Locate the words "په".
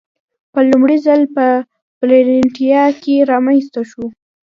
0.53-0.59, 1.35-1.45